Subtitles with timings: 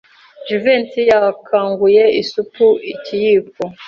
[0.47, 3.63] Jivency yakanguye isupu ikiyiko.